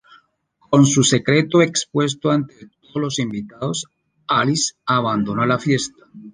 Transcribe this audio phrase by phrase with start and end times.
[0.71, 3.85] Con su secreto expuesto ante todos los invitados,
[4.25, 6.07] Alice abandona la fiesta.